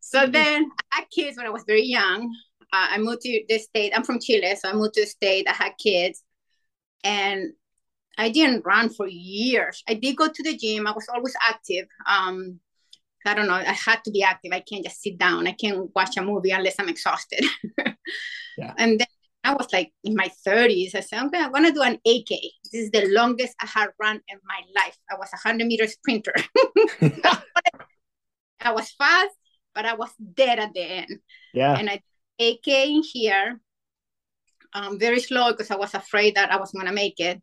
so 0.00 0.26
then 0.26 0.70
I 0.92 0.98
had 0.98 1.10
kids 1.10 1.36
when 1.36 1.46
I 1.46 1.50
was 1.50 1.64
very 1.66 1.84
young. 1.84 2.32
Uh, 2.74 2.88
I 2.90 2.98
moved 2.98 3.20
to 3.22 3.44
the 3.48 3.58
state. 3.58 3.92
I'm 3.94 4.02
from 4.02 4.18
Chile, 4.18 4.56
so 4.56 4.68
I 4.68 4.72
moved 4.72 4.94
to 4.94 5.02
the 5.02 5.06
state. 5.06 5.46
I 5.48 5.52
had 5.52 5.72
kids, 5.78 6.24
and 7.04 7.52
I 8.18 8.30
didn't 8.30 8.64
run 8.64 8.88
for 8.88 9.06
years. 9.06 9.84
I 9.88 9.94
did 9.94 10.16
go 10.16 10.26
to 10.26 10.42
the 10.42 10.56
gym. 10.56 10.88
I 10.88 10.92
was 10.92 11.06
always 11.14 11.36
active. 11.40 11.86
Um, 12.08 12.58
I 13.24 13.34
don't 13.34 13.46
know. 13.46 13.54
I 13.54 13.62
had 13.72 14.02
to 14.04 14.10
be 14.10 14.24
active. 14.24 14.50
I 14.52 14.58
can't 14.60 14.84
just 14.84 15.00
sit 15.00 15.18
down. 15.18 15.46
I 15.46 15.52
can't 15.52 15.88
watch 15.94 16.16
a 16.16 16.22
movie 16.22 16.50
unless 16.50 16.74
I'm 16.80 16.88
exhausted. 16.88 17.44
yeah. 18.58 18.74
And 18.76 18.98
then 18.98 19.06
I 19.44 19.54
was 19.54 19.72
like 19.72 19.92
in 20.02 20.16
my 20.16 20.28
30s. 20.46 20.96
I 20.96 21.00
said, 21.00 21.24
okay, 21.26 21.38
I'm 21.38 21.52
going 21.52 21.64
to 21.64 21.72
do 21.72 21.82
an 21.82 21.98
8K. 22.06 22.28
This 22.72 22.84
is 22.86 22.90
the 22.90 23.06
longest 23.06 23.54
I 23.62 23.66
had 23.66 23.90
run 24.00 24.20
in 24.28 24.38
my 24.44 24.60
life. 24.82 24.96
I 25.10 25.14
was 25.14 25.28
a 25.32 25.38
100 25.42 25.64
meter 25.64 25.86
sprinter. 25.86 26.34
I 28.60 28.72
was 28.72 28.90
fast, 28.98 29.34
but 29.74 29.86
I 29.86 29.94
was 29.94 30.10
dead 30.34 30.58
at 30.58 30.74
the 30.74 30.82
end. 30.82 31.20
Yeah. 31.54 31.76
And 31.78 31.88
I 31.88 32.02
8K 32.40 32.86
in 32.86 33.02
here, 33.02 33.60
um, 34.74 34.98
very 34.98 35.20
slow 35.20 35.52
because 35.52 35.70
I 35.70 35.76
was 35.76 35.94
afraid 35.94 36.34
that 36.34 36.52
I 36.52 36.56
was 36.56 36.72
going 36.72 36.86
to 36.86 36.92
make 36.92 37.20
it. 37.20 37.40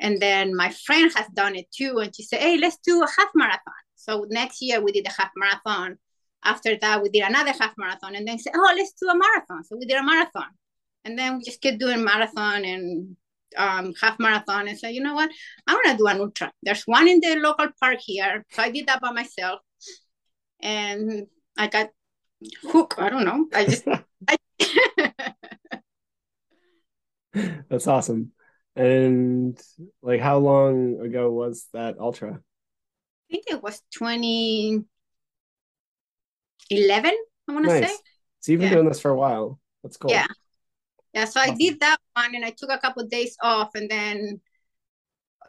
And 0.00 0.20
then 0.20 0.56
my 0.56 0.70
friend 0.70 1.10
has 1.14 1.26
done 1.34 1.54
it 1.54 1.66
too. 1.70 1.98
And 1.98 2.14
she 2.14 2.24
said, 2.24 2.40
hey, 2.40 2.58
let's 2.58 2.78
do 2.84 3.02
a 3.02 3.06
half 3.06 3.30
marathon. 3.34 3.74
So 3.94 4.26
next 4.28 4.60
year 4.60 4.80
we 4.80 4.92
did 4.92 5.06
a 5.06 5.12
half 5.12 5.30
marathon. 5.36 5.98
After 6.44 6.76
that, 6.76 7.02
we 7.02 7.08
did 7.08 7.22
another 7.22 7.52
half 7.58 7.72
marathon. 7.78 8.16
And 8.16 8.26
then 8.26 8.38
said, 8.38 8.52
oh, 8.54 8.74
let's 8.76 8.92
do 9.00 9.08
a 9.08 9.16
marathon. 9.16 9.64
So 9.64 9.76
we 9.76 9.86
did 9.86 9.98
a 9.98 10.02
marathon. 10.02 10.48
And 11.04 11.18
then 11.18 11.38
we 11.38 11.44
just 11.44 11.62
kept 11.62 11.78
doing 11.78 12.04
marathon 12.04 12.64
and 12.64 13.16
um, 13.56 13.94
half 14.00 14.18
marathon 14.18 14.68
and 14.68 14.78
said, 14.78 14.94
you 14.94 15.02
know 15.02 15.14
what? 15.14 15.30
I'm 15.66 15.78
going 15.82 15.96
to 15.96 15.98
do 15.98 16.06
an 16.06 16.20
ultra. 16.20 16.52
There's 16.62 16.82
one 16.82 17.08
in 17.08 17.20
the 17.20 17.36
local 17.36 17.68
park 17.80 17.98
here. 18.00 18.44
So 18.50 18.62
I 18.62 18.70
did 18.70 18.88
that 18.88 19.00
by 19.00 19.12
myself. 19.12 19.60
And 20.60 21.26
I 21.56 21.68
got 21.68 21.90
hooked. 22.62 22.98
I 22.98 23.10
don't 23.10 23.24
know. 23.24 23.46
I 23.54 23.64
just. 23.64 23.84
That's 27.68 27.86
awesome. 27.86 28.32
And 28.76 29.60
like, 30.02 30.20
how 30.20 30.38
long 30.38 31.00
ago 31.00 31.30
was 31.30 31.66
that 31.72 31.98
ultra? 31.98 32.32
I 32.32 33.32
think 33.32 33.44
it 33.48 33.62
was 33.62 33.80
2011. 33.98 34.84
I 37.48 37.52
want 37.52 37.66
to 37.66 37.80
nice. 37.80 37.90
say. 37.90 37.96
So 38.40 38.52
you've 38.52 38.60
been 38.60 38.68
yeah. 38.68 38.74
doing 38.74 38.88
this 38.88 39.00
for 39.00 39.10
a 39.10 39.16
while. 39.16 39.58
That's 39.82 39.96
cool. 39.96 40.10
Yeah. 40.10 40.26
Yeah. 41.12 41.24
So 41.26 41.40
awesome. 41.40 41.54
I 41.54 41.56
did 41.56 41.80
that 41.80 41.98
one, 42.14 42.34
and 42.34 42.44
I 42.44 42.50
took 42.50 42.70
a 42.70 42.78
couple 42.78 43.02
of 43.02 43.10
days 43.10 43.36
off, 43.42 43.70
and 43.74 43.88
then 43.88 44.40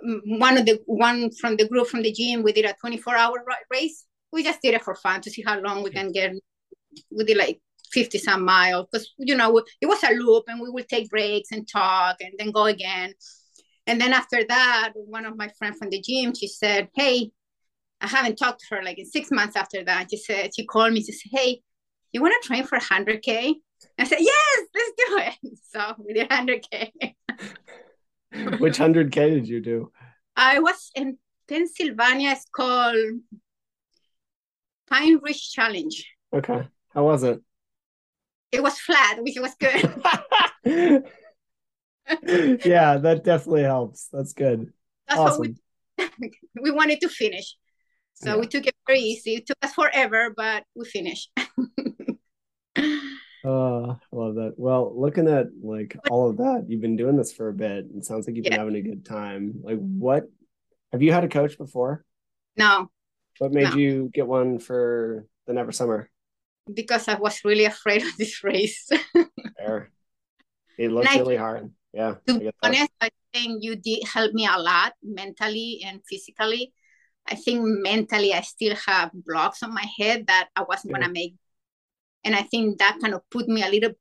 mm, 0.05 0.39
one 0.39 0.57
of 0.57 0.65
the 0.65 0.79
one 0.85 1.31
from 1.31 1.57
the 1.57 1.67
group 1.67 1.87
from 1.87 2.03
the 2.03 2.11
gym, 2.11 2.43
we 2.43 2.53
did 2.53 2.65
a 2.65 2.75
24 2.79 3.15
hour 3.15 3.43
race. 3.71 4.05
We 4.31 4.43
just 4.43 4.61
did 4.61 4.73
it 4.75 4.83
for 4.83 4.95
fun 4.95 5.21
to 5.21 5.29
see 5.31 5.43
how 5.45 5.59
long 5.59 5.83
we 5.83 5.89
can 5.89 6.11
get. 6.11 6.33
We 7.11 7.23
did 7.23 7.37
like 7.37 7.59
50 7.95 8.17
some 8.17 8.43
miles 8.43 8.87
because 8.91 9.13
you 9.17 9.35
know 9.37 9.57
it 9.79 9.85
was 9.85 10.03
a 10.03 10.13
loop 10.13 10.43
and 10.49 10.59
we 10.59 10.69
would 10.69 10.89
take 10.89 11.09
breaks 11.09 11.51
and 11.53 11.65
talk 11.65 12.17
and 12.19 12.33
then 12.37 12.51
go 12.51 12.65
again. 12.65 13.13
And 13.87 14.01
then 14.01 14.11
after 14.11 14.43
that 14.43 14.91
one 14.95 15.25
of 15.25 15.37
my 15.37 15.47
friends 15.57 15.77
from 15.77 15.89
the 15.89 16.01
gym 16.01 16.33
she 16.35 16.47
said 16.47 16.89
hey 16.93 17.31
i 18.01 18.07
haven't 18.07 18.35
talked 18.35 18.59
to 18.61 18.75
her 18.75 18.83
like 18.83 18.99
in 18.99 19.05
six 19.05 19.31
months 19.31 19.55
after 19.55 19.83
that. 19.85 20.07
She 20.11 20.17
said 20.17 20.51
she 20.53 20.65
called 20.65 20.91
me 20.91 21.01
to 21.03 21.13
say 21.13 21.29
hey 21.31 21.61
you 22.11 22.21
want 22.21 22.35
to 22.39 22.47
train 22.47 22.65
for 22.65 22.77
100k 22.77 23.53
i 23.97 24.03
said 24.03 24.19
yes 24.19 24.59
let's 24.75 24.93
do 25.03 25.09
it. 25.27 25.57
So 25.71 25.79
we 26.05 26.13
did 26.13 26.29
100k 26.29 26.73
which 28.59 28.77
100k 28.77 29.15
did 29.35 29.47
you 29.47 29.61
do? 29.61 29.77
I 30.35 30.59
was 30.59 30.91
in 30.95 31.17
pennsylvania 31.47 32.31
it's 32.31 32.45
called 32.53 33.21
pine 34.89 35.17
ridge 35.23 35.51
challenge. 35.53 35.97
Okay. 36.33 36.67
How 36.93 37.03
was 37.05 37.23
it 37.23 37.39
it 38.51 38.63
was 38.63 38.79
flat, 38.79 39.21
which 39.21 39.37
was 39.39 39.55
good. 39.55 39.83
yeah, 42.65 42.97
that 42.97 43.21
definitely 43.23 43.63
helps. 43.63 44.07
That's 44.11 44.33
good. 44.33 44.71
That's 45.07 45.19
awesome. 45.19 45.57
what 45.97 46.11
we, 46.19 46.31
we 46.61 46.71
wanted 46.71 47.01
to 47.01 47.09
finish. 47.09 47.55
So 48.15 48.33
yeah. 48.33 48.37
we 48.37 48.47
took 48.47 48.65
it 48.65 48.75
very 48.87 48.99
easy. 48.99 49.35
It 49.35 49.47
took 49.47 49.57
us 49.61 49.73
forever, 49.73 50.33
but 50.35 50.63
we 50.75 50.85
finished. 50.85 51.29
Oh, 53.47 53.91
I 53.91 54.15
love 54.15 54.35
that. 54.35 54.55
Well, 54.57 54.99
looking 54.99 55.27
at 55.27 55.49
like 55.61 55.95
all 56.09 56.31
of 56.31 56.37
that, 56.37 56.65
you've 56.67 56.81
been 56.81 56.95
doing 56.95 57.15
this 57.15 57.31
for 57.31 57.47
a 57.47 57.53
bit. 57.53 57.85
It 57.95 58.03
sounds 58.03 58.25
like 58.25 58.35
you've 58.35 58.43
been 58.43 58.53
having 58.53 58.75
a 58.75 58.81
good 58.81 59.05
time. 59.05 59.59
Like, 59.61 59.77
what 59.77 60.23
have 60.91 61.03
you 61.03 61.13
had 61.13 61.23
a 61.23 61.27
coach 61.27 61.55
before? 61.55 62.03
No. 62.57 62.89
What 63.37 63.53
made 63.53 63.69
no. 63.69 63.75
you 63.75 64.09
get 64.11 64.25
one 64.25 64.57
for 64.57 65.27
the 65.45 65.53
Never 65.53 65.71
Summer? 65.71 66.09
Because 66.73 67.07
I 67.07 67.15
was 67.15 67.43
really 67.45 67.65
afraid 67.65 68.03
of 68.03 68.17
this 68.17 68.43
race. 68.43 68.89
Fair. 69.57 69.91
It 70.77 70.91
looked 70.91 71.09
I, 71.09 71.19
really 71.19 71.37
hard. 71.37 71.71
Yeah. 71.93 72.15
To 72.27 72.39
be 72.39 72.51
honest, 72.61 72.91
I 72.99 73.09
think 73.33 73.63
you 73.63 73.75
did 73.75 74.03
help 74.05 74.33
me 74.33 74.45
a 74.45 74.59
lot 74.59 74.93
mentally 75.01 75.81
and 75.85 76.01
physically. 76.07 76.73
I 77.27 77.35
think 77.35 77.61
mentally 77.63 78.33
I 78.33 78.41
still 78.41 78.75
have 78.85 79.11
blocks 79.13 79.63
on 79.63 79.73
my 79.73 79.85
head 79.97 80.27
that 80.27 80.49
I 80.55 80.63
wasn't 80.63 80.91
yeah. 80.91 80.99
gonna 80.99 81.13
make. 81.13 81.35
And 82.23 82.35
I 82.35 82.41
think 82.41 82.79
that 82.79 82.97
kind 83.01 83.13
of 83.13 83.21
put 83.29 83.47
me 83.47 83.63
a 83.63 83.69
little 83.69 83.91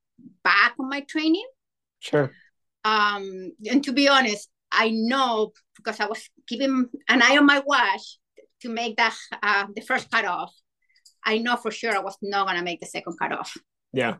back 0.42 0.74
on 0.78 0.88
my 0.88 1.00
training. 1.00 1.46
Sure. 2.00 2.32
Um, 2.84 3.52
and 3.70 3.82
to 3.84 3.92
be 3.92 4.08
honest, 4.08 4.48
I 4.72 4.90
know 4.90 5.52
because 5.76 6.00
I 6.00 6.06
was 6.06 6.28
keeping 6.46 6.86
an 7.08 7.22
eye 7.22 7.36
on 7.36 7.46
my 7.46 7.62
watch 7.64 8.18
to 8.62 8.68
make 8.68 8.96
that 8.96 9.14
uh, 9.42 9.66
the 9.74 9.82
first 9.82 10.10
cut 10.10 10.24
off 10.24 10.52
I 11.24 11.38
know 11.38 11.56
for 11.56 11.70
sure 11.70 11.94
I 11.94 12.00
was 12.00 12.16
not 12.22 12.46
gonna 12.46 12.62
make 12.62 12.80
the 12.80 12.86
second 12.86 13.16
cutoff. 13.18 13.56
Yeah. 13.92 14.16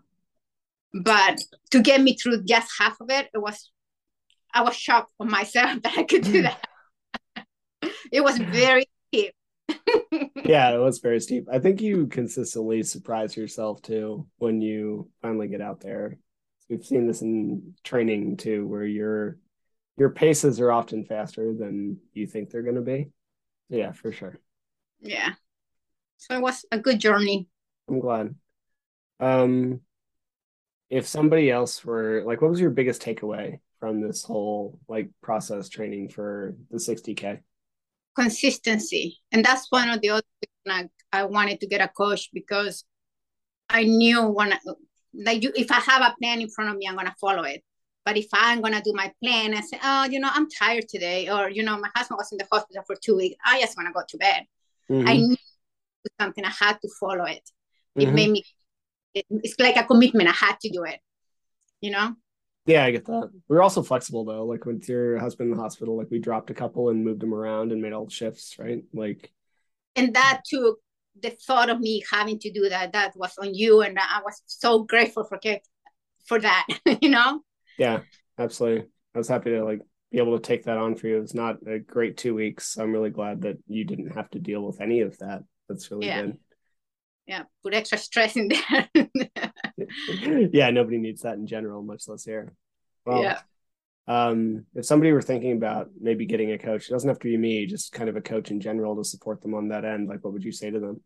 But 0.92 1.40
to 1.73 1.82
get 1.82 2.00
me 2.00 2.16
through 2.16 2.44
just 2.44 2.70
half 2.78 3.00
of 3.00 3.11
it, 3.11 3.28
it 3.34 3.38
was 3.38 3.70
I 4.52 4.62
was 4.62 4.76
shocked 4.76 5.12
on 5.18 5.30
myself 5.30 5.82
that 5.82 5.99
I 5.99 6.04
could 6.04 6.23
do 6.23 6.42
mm. 6.42 6.54
that. 7.37 7.46
it 8.12 8.23
was 8.23 8.38
very 8.38 8.87
steep. 9.08 9.34
yeah, 10.44 10.75
it 10.75 10.78
was 10.78 10.99
very 10.99 11.20
steep. 11.20 11.49
I 11.50 11.58
think 11.58 11.80
you 11.80 12.06
consistently 12.06 12.82
surprise 12.82 13.37
yourself 13.37 13.82
too 13.82 14.26
when 14.38 14.61
you 14.61 15.11
finally 15.23 15.49
get 15.49 15.61
out 15.61 15.80
there. 15.80 16.18
We've 16.68 16.84
seen 16.84 17.06
this 17.06 17.23
in 17.23 17.75
training 17.82 18.38
too, 18.38 18.66
where 18.66 18.87
your 18.87 19.38
your 19.96 20.11
paces 20.11 20.61
are 20.61 20.73
often 20.73 21.04
faster 21.04 21.54
than 21.54 21.99
you 22.12 22.26
think 22.26 22.50
they're 22.50 22.62
going 22.62 22.75
to 22.76 22.80
be. 22.80 23.11
Yeah, 23.68 23.92
for 23.92 24.12
sure. 24.12 24.38
Yeah. 25.00 25.34
So 26.18 26.37
it 26.37 26.42
was 26.42 26.64
a 26.71 26.78
good 26.78 27.00
journey. 27.00 27.49
I'm 27.88 28.00
glad. 28.00 28.35
Um, 29.21 29.80
if 30.90 31.06
somebody 31.06 31.50
else 31.50 31.85
were 31.85 32.23
like, 32.25 32.40
what 32.40 32.50
was 32.50 32.61
your 32.61 32.71
biggest 32.71 33.02
takeaway 33.02 33.59
from 33.80 34.00
this 34.00 34.25
whole 34.25 34.78
like 34.88 35.11
process 35.23 35.68
training 35.68 36.09
for 36.09 36.54
the 36.71 36.78
60k? 36.78 37.40
Consistency, 38.16 39.18
and 39.33 39.44
that's 39.44 39.66
one 39.71 39.90
of 39.90 40.00
the 40.00 40.11
other 40.11 40.23
I, 40.68 40.88
I 41.12 41.25
wanted 41.25 41.61
to 41.61 41.66
get 41.66 41.80
a 41.80 41.88
coach 41.88 42.30
because 42.33 42.85
I 43.68 43.85
knew 43.85 44.23
when 44.28 44.54
like 45.14 45.42
you, 45.42 45.52
if 45.54 45.71
I 45.71 45.80
have 45.80 46.02
a 46.02 46.14
plan 46.21 46.40
in 46.40 46.49
front 46.49 46.71
of 46.71 46.76
me, 46.76 46.87
I'm 46.88 46.97
gonna 46.97 47.14
follow 47.21 47.42
it. 47.42 47.62
But 48.04 48.16
if 48.16 48.26
I'm 48.33 48.61
gonna 48.61 48.83
do 48.83 48.92
my 48.94 49.12
plan 49.23 49.54
and 49.54 49.64
say, 49.64 49.78
oh, 49.83 50.04
you 50.04 50.21
know, 50.21 50.30
I'm 50.33 50.49
tired 50.50 50.88
today, 50.88 51.28
or 51.28 51.50
you 51.50 51.62
know, 51.62 51.78
my 51.78 51.90
husband 51.94 52.18
was 52.18 52.30
in 52.33 52.38
the 52.38 52.47
hospital 52.50 52.83
for 52.87 52.97
two 52.97 53.16
weeks, 53.16 53.37
I 53.44 53.61
just 53.61 53.76
wanna 53.76 53.92
go 53.92 54.02
to 54.09 54.16
bed. 54.16 54.44
Mm-hmm. 54.90 55.09
I 55.09 55.16
knew 55.16 55.37
something, 56.20 56.44
I 56.44 56.52
had 56.58 56.78
to 56.80 56.88
follow 57.00 57.25
it. 57.25 57.49
It 57.96 58.06
mm-hmm. 58.06 58.14
made 58.14 58.30
me, 58.30 58.44
it, 59.14 59.26
it's 59.30 59.58
like 59.58 59.76
a 59.76 59.84
commitment. 59.84 60.28
I 60.28 60.32
had 60.32 60.58
to 60.61 60.70
do 60.70 60.84
it, 60.84 61.00
you 61.80 61.90
know? 61.90 62.14
Yeah, 62.66 62.84
I 62.84 62.90
get 62.92 63.04
that. 63.06 63.30
We 63.49 63.56
are 63.56 63.62
also 63.62 63.82
flexible 63.82 64.25
though. 64.25 64.44
Like 64.44 64.64
with 64.64 64.88
your 64.88 65.18
husband 65.18 65.50
in 65.50 65.56
the 65.56 65.62
hospital, 65.62 65.96
like 65.96 66.11
we 66.11 66.18
dropped 66.18 66.50
a 66.50 66.54
couple 66.54 66.88
and 66.88 67.04
moved 67.04 67.20
them 67.20 67.34
around 67.34 67.73
and 67.73 67.82
made 67.82 67.92
all 67.92 68.06
the 68.06 68.11
shifts, 68.11 68.56
right? 68.58 68.82
Like, 68.94 69.30
and 69.96 70.14
that 70.14 70.42
took 70.46 70.78
the 71.20 71.30
thought 71.30 71.70
of 71.70 71.80
me 71.80 72.02
having 72.11 72.38
to 72.40 72.50
do 72.50 72.68
that 72.68 72.92
that 72.92 73.16
was 73.16 73.37
on 73.38 73.54
you 73.54 73.82
and 73.82 73.99
i 73.99 74.20
was 74.25 74.42
so 74.46 74.82
grateful 74.82 75.25
for 75.25 75.38
for 76.26 76.40
that 76.40 76.66
you 77.00 77.08
know 77.08 77.40
yeah 77.78 78.00
absolutely 78.38 78.87
i 79.14 79.18
was 79.18 79.28
happy 79.28 79.50
to 79.50 79.64
like 79.64 79.80
be 80.11 80.18
able 80.18 80.38
to 80.38 80.42
take 80.42 80.64
that 80.64 80.78
on 80.78 80.94
for 80.94 81.08
you 81.08 81.20
it's 81.20 81.34
not 81.34 81.56
a 81.66 81.78
great 81.78 82.16
two 82.16 82.34
weeks 82.34 82.76
i'm 82.76 82.92
really 82.92 83.11
glad 83.11 83.42
that 83.42 83.56
you 83.66 83.84
didn't 83.84 84.14
have 84.14 84.28
to 84.30 84.38
deal 84.38 84.62
with 84.62 84.80
any 84.80 85.00
of 85.00 85.16
that 85.18 85.42
that's 85.68 85.90
really 85.90 86.06
yeah. 86.06 86.23
good 86.23 86.38
yeah 87.26 87.42
put 87.62 87.75
extra 87.75 87.99
stress 87.99 88.37
in 88.37 88.49
there 88.49 88.88
yeah 90.52 90.71
nobody 90.71 90.99
needs 90.99 91.23
that 91.23 91.35
in 91.35 91.47
general 91.47 91.83
much 91.83 92.06
less 92.06 92.25
here 92.25 92.52
well, 93.06 93.23
yeah 93.23 93.38
um, 94.06 94.66
if 94.75 94.85
somebody 94.85 95.12
were 95.12 95.23
thinking 95.23 95.52
about 95.52 95.88
maybe 95.99 96.26
getting 96.26 96.52
a 96.52 96.59
coach, 96.59 96.88
it 96.88 96.92
doesn't 96.92 97.09
have 97.09 97.18
to 97.21 97.28
be 97.28 97.37
me, 97.37 97.66
just 97.66 97.92
kind 97.92 98.11
of 98.11 98.16
a 98.16 98.21
coach 98.21 98.50
in 98.50 98.61
general 98.61 98.97
to 98.97 99.04
support 99.04 99.40
them 99.40 99.54
on 99.54 99.68
that 99.68 99.85
end. 99.85 100.09
Like, 100.09 100.23
what 100.23 100.35
would 100.35 100.44
you 100.44 100.52
say 100.52 100.71
to 100.71 100.78
them? 100.78 101.00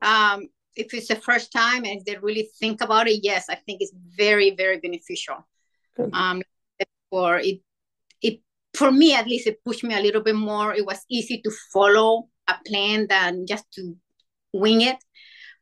Um, 0.00 0.48
if 0.74 0.92
it's 0.92 1.08
the 1.08 1.16
first 1.16 1.52
time 1.52 1.84
and 1.84 2.04
they 2.04 2.16
really 2.16 2.48
think 2.58 2.80
about 2.80 3.06
it, 3.06 3.20
yes, 3.22 3.46
I 3.48 3.54
think 3.54 3.80
it's 3.80 3.92
very, 3.94 4.56
very 4.56 4.80
beneficial. 4.80 5.46
Good. 5.96 6.10
Um, 6.12 6.42
for 7.10 7.38
it, 7.38 7.60
it 8.22 8.40
for 8.74 8.90
me 8.90 9.14
at 9.14 9.26
least, 9.26 9.46
it 9.46 9.62
pushed 9.64 9.84
me 9.84 9.94
a 9.94 10.00
little 10.00 10.22
bit 10.22 10.34
more. 10.34 10.74
It 10.74 10.84
was 10.84 11.04
easy 11.08 11.40
to 11.42 11.50
follow 11.72 12.28
a 12.48 12.54
plan 12.66 13.06
than 13.08 13.46
just 13.46 13.70
to 13.72 13.96
wing 14.52 14.82
it. 14.82 14.96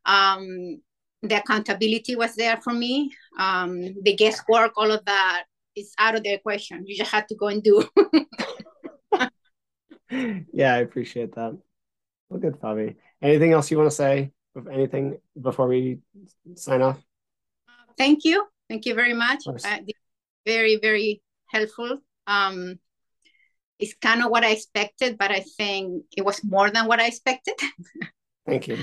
Um, 0.07 0.81
the 1.23 1.39
accountability 1.39 2.17
was 2.17 2.35
there 2.35 2.57
for 2.57 2.73
me. 2.73 3.13
Um, 3.39 3.95
the 4.03 4.17
guesswork, 4.17 4.73
all 4.77 4.91
of 4.91 5.05
that 5.05 5.45
is 5.77 5.93
out 5.99 6.15
of 6.15 6.23
the 6.23 6.33
equation. 6.33 6.85
You 6.87 6.97
just 6.97 7.13
have 7.13 7.27
to 7.29 7.35
go 7.35 7.49
and 7.49 7.63
do. 7.63 7.85
yeah, 10.53 10.75
I 10.75 10.79
appreciate 10.79 11.35
that. 11.35 11.57
Well, 12.29 12.41
good, 12.41 12.61
Faby. 12.61 12.97
Anything 13.23 13.53
else 13.53 13.71
you 13.71 13.77
want 13.77 13.91
to 13.91 13.97
say? 13.97 14.33
Of 14.57 14.67
anything 14.67 15.19
before 15.41 15.69
we 15.69 15.99
sign 16.57 16.83
off? 16.83 16.99
Thank 17.97 18.25
you. 18.25 18.47
Thank 18.69 18.87
you 18.87 18.95
very 18.95 19.15
much. 19.15 19.47
Uh, 19.47 19.79
very, 20.45 20.79
very 20.81 21.23
helpful. 21.47 22.01
Um, 22.27 22.79
it's 23.81 23.95
kind 23.95 24.23
of 24.23 24.31
what 24.31 24.45
I 24.45 24.51
expected, 24.51 25.17
but 25.19 25.31
I 25.31 25.41
think 25.41 26.05
it 26.17 26.25
was 26.25 26.45
more 26.45 26.71
than 26.71 26.87
what 26.87 27.01
I 27.01 27.07
expected. 27.07 27.55
Thank 28.47 28.69
you. 28.69 28.79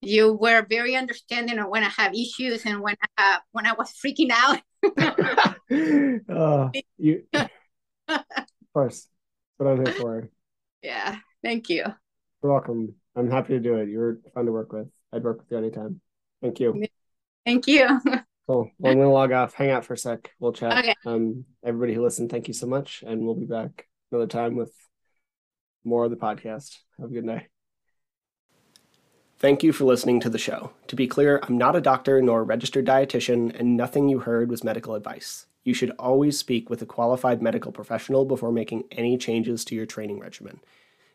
You 0.00 0.32
were 0.32 0.64
very 0.68 0.96
understanding 0.96 1.58
of 1.58 1.68
when 1.68 1.82
I 1.82 1.88
have 1.88 2.14
issues 2.14 2.64
and 2.64 2.80
when 2.80 2.96
I 3.02 3.22
have, 3.22 3.42
when 3.52 3.66
I 3.66 3.74
was 3.74 3.92
freaking 3.92 4.30
out 4.32 4.60
oh, 6.30 6.70
you, 6.96 7.24
of 7.34 7.46
course. 8.72 9.08
That's 9.58 9.68
what 9.68 9.68
I'm 9.68 9.84
here 9.84 9.94
for. 9.94 10.30
Yeah. 10.82 11.16
Thank 11.42 11.68
you. 11.68 11.84
You're 12.42 12.52
welcome. 12.52 12.94
I'm 13.14 13.30
happy 13.30 13.54
to 13.54 13.60
do 13.60 13.74
it. 13.76 13.88
You're 13.88 14.18
fun 14.32 14.46
to 14.46 14.52
work 14.52 14.72
with. 14.72 14.88
I'd 15.12 15.24
work 15.24 15.40
with 15.40 15.50
you 15.50 15.58
anytime. 15.58 16.00
Thank 16.40 16.60
you. 16.60 16.86
Thank 17.44 17.66
you. 17.66 18.00
Cool. 18.46 18.70
Well, 18.78 18.92
I'm 18.92 18.98
gonna 18.98 19.12
log 19.12 19.32
off. 19.32 19.54
Hang 19.54 19.70
out 19.70 19.84
for 19.84 19.94
a 19.94 19.98
sec. 19.98 20.30
We'll 20.38 20.52
chat. 20.52 20.78
Okay. 20.78 20.94
Um, 21.04 21.44
everybody 21.64 21.94
who 21.94 22.02
listened, 22.02 22.30
thank 22.30 22.48
you 22.48 22.54
so 22.54 22.66
much, 22.66 23.04
and 23.06 23.24
we'll 23.24 23.34
be 23.34 23.44
back 23.44 23.86
another 24.10 24.26
time 24.26 24.56
with 24.56 24.72
more 25.84 26.04
of 26.04 26.10
the 26.10 26.16
podcast. 26.16 26.76
Have 26.98 27.10
a 27.10 27.14
good 27.14 27.24
night. 27.24 27.48
Thank 29.38 29.62
you 29.62 29.72
for 29.72 29.84
listening 29.84 30.20
to 30.20 30.28
the 30.28 30.38
show. 30.38 30.72
To 30.88 30.96
be 30.96 31.06
clear, 31.06 31.40
I'm 31.42 31.56
not 31.56 31.74
a 31.74 31.80
doctor 31.80 32.20
nor 32.20 32.40
a 32.40 32.44
registered 32.44 32.86
dietitian, 32.86 33.58
and 33.58 33.76
nothing 33.76 34.08
you 34.08 34.18
heard 34.18 34.50
was 34.50 34.62
medical 34.62 34.94
advice. 34.94 35.46
You 35.64 35.72
should 35.72 35.92
always 35.98 36.38
speak 36.38 36.68
with 36.68 36.82
a 36.82 36.86
qualified 36.86 37.40
medical 37.40 37.72
professional 37.72 38.26
before 38.26 38.52
making 38.52 38.84
any 38.90 39.16
changes 39.16 39.64
to 39.66 39.74
your 39.74 39.86
training 39.86 40.18
regimen. 40.18 40.60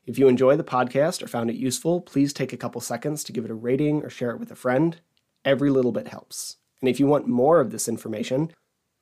If 0.07 0.17
you 0.17 0.27
enjoy 0.27 0.55
the 0.55 0.63
podcast 0.63 1.21
or 1.21 1.27
found 1.27 1.49
it 1.49 1.55
useful, 1.55 2.01
please 2.01 2.33
take 2.33 2.53
a 2.53 2.57
couple 2.57 2.81
seconds 2.81 3.23
to 3.23 3.31
give 3.31 3.45
it 3.45 3.51
a 3.51 3.55
rating 3.55 4.03
or 4.03 4.09
share 4.09 4.31
it 4.31 4.39
with 4.39 4.51
a 4.51 4.55
friend. 4.55 4.97
Every 5.43 5.69
little 5.69 5.91
bit 5.91 6.07
helps. 6.07 6.57
And 6.81 6.89
if 6.89 6.99
you 6.99 7.07
want 7.07 7.27
more 7.27 7.59
of 7.59 7.71
this 7.71 7.87
information, 7.87 8.51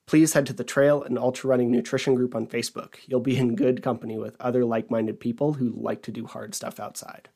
please 0.05 0.33
head 0.33 0.45
to 0.47 0.53
the 0.53 0.63
Trail 0.63 1.03
and 1.03 1.17
Ultra 1.17 1.49
Running 1.49 1.71
Nutrition 1.71 2.15
group 2.15 2.35
on 2.35 2.47
Facebook. 2.47 2.95
You'll 3.07 3.19
be 3.19 3.37
in 3.37 3.55
good 3.55 3.81
company 3.81 4.17
with 4.17 4.35
other 4.39 4.65
like 4.65 4.91
minded 4.91 5.19
people 5.19 5.53
who 5.53 5.73
like 5.75 6.01
to 6.03 6.11
do 6.11 6.25
hard 6.25 6.55
stuff 6.55 6.79
outside. 6.79 7.29